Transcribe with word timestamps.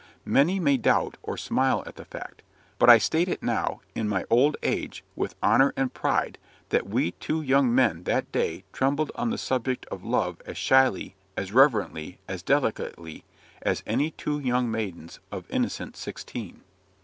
Many 0.25 0.59
may 0.59 0.77
doubt, 0.77 1.17
or 1.21 1.37
smile 1.37 1.83
at 1.85 1.95
the 1.95 2.05
fact; 2.05 2.41
but 2.79 2.89
I 2.89 2.97
state 2.97 3.27
it 3.27 3.43
now, 3.43 3.81
in 3.93 4.09
my 4.09 4.25
old 4.31 4.57
age, 4.63 5.03
with 5.15 5.35
honour 5.43 5.75
and 5.77 5.93
pride, 5.93 6.39
that 6.69 6.87
we 6.89 7.11
two 7.11 7.43
young 7.43 7.75
men 7.75 8.05
that 8.05 8.31
day 8.31 8.63
trembled 8.73 9.11
on 9.13 9.29
the 9.29 9.37
subject 9.37 9.85
of 9.91 10.03
love 10.03 10.41
as 10.43 10.57
shyly, 10.57 11.13
as 11.37 11.51
reverently, 11.51 12.17
as 12.27 12.41
delicately, 12.41 13.23
as 13.61 13.83
any 13.85 14.09
two 14.09 14.39
young 14.39 14.71
maidens 14.71 15.19
of 15.31 15.45
innocent 15.51 15.95
sixteen. 15.95 16.61